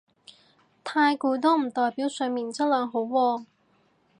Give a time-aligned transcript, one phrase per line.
[0.83, 3.45] 太攰都唔代表睡眠質素好喎